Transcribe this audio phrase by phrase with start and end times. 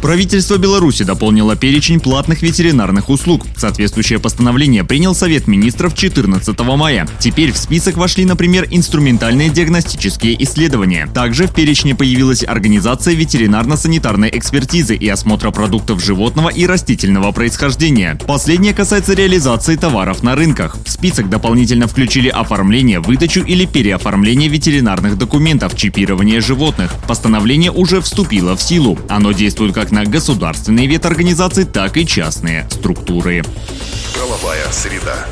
[0.00, 3.46] Правительство Беларуси дополнило перечень платных ветеринарных услуг.
[3.54, 7.06] Соответствующее постановление принял Совет министров 14 мая.
[7.18, 11.06] Теперь в список вошли, например, инструментальные диагностические исследования.
[11.12, 18.18] Также в перечне появилась организация ветеринарно-санитарной экспертизы и осмотра продуктов животного и растительного происхождения.
[18.26, 20.78] Последнее касается реализации товаров на рынках.
[20.82, 26.94] В список дополнительно включили оформление, выдачу или переоформление ветеринарных документов, чипирование животных.
[27.06, 28.98] Постановление уже вступило в силу.
[29.08, 33.42] Оно действует как на государственные веторганизации, так и частные структуры.
[34.14, 35.26] Правовая среда.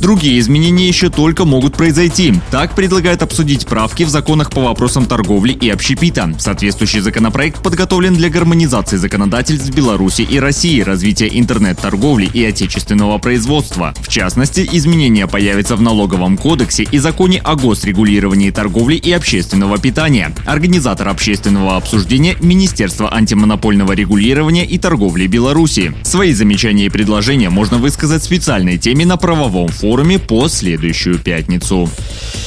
[0.00, 2.34] Другие изменения еще только могут произойти.
[2.50, 6.34] Так предлагают обсудить правки в законах по вопросам торговли и общепита.
[6.38, 13.94] Соответствующий законопроект подготовлен для гармонизации законодательств Беларуси и России, развития интернет-торговли и отечественного производства.
[14.00, 20.34] В частности, изменения появятся в налоговом кодексе и законе о госрегулировании торговли и общественного питания.
[20.44, 25.94] Организатор общественного обсуждения– Министерство антимонопольного регулирования и торговли Беларуси.
[26.02, 31.20] Свои замечания и предложения можно высказать в специальной теме на правовом форуме форуме по следующую
[31.20, 31.88] пятницу.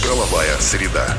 [0.04, 1.18] Правовая среда.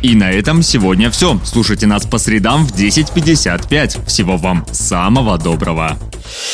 [0.00, 1.40] И на этом сегодня все.
[1.44, 4.06] Слушайте нас по средам в 10.55.
[4.06, 5.98] Всего вам самого доброго.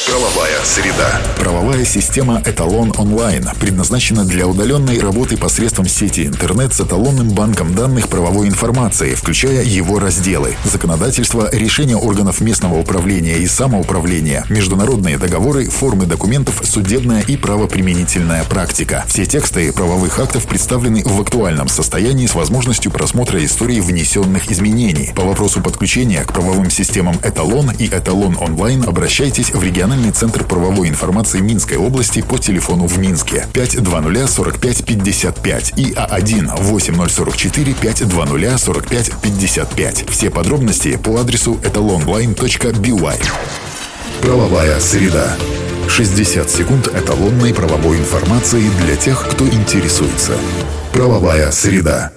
[0.07, 1.21] Правовая среда.
[1.39, 8.09] Правовая система «Эталон онлайн» предназначена для удаленной работы посредством сети интернет с эталонным банком данных
[8.09, 10.57] правовой информации, включая его разделы.
[10.65, 19.05] Законодательство, решения органов местного управления и самоуправления, международные договоры, формы документов, судебная и правоприменительная практика.
[19.09, 25.13] Все тексты правовых актов представлены в актуальном состоянии с возможностью просмотра истории внесенных изменений.
[25.17, 30.89] По вопросу подключения к правовым системам «Эталон» и «Эталон онлайн» обращайтесь в региональный центр правовой
[30.89, 39.13] информации Минской области по телефону в Минске 520 45 55 и А1 8044 520 45
[39.23, 40.11] 55.
[40.11, 43.25] Все подробности по адресу etalonline.by.
[44.21, 45.37] Правовая среда.
[45.89, 50.33] 60 секунд эталонной правовой информации для тех, кто интересуется.
[50.93, 52.11] Правовая среда.